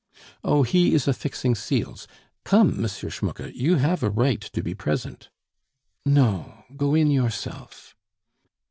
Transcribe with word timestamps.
"Oh, 0.43 0.63
he 0.63 0.95
is 0.95 1.07
affixing 1.07 1.53
seals.... 1.53 2.07
Come, 2.43 2.71
M. 2.83 2.87
Schmucke, 2.87 3.53
you 3.53 3.75
have 3.75 4.01
a 4.01 4.09
right 4.09 4.41
to 4.41 4.63
be 4.63 4.73
present." 4.73 5.29
"No 6.07 6.63
go 6.75 6.95
in 6.95 7.11
yourself." 7.11 7.95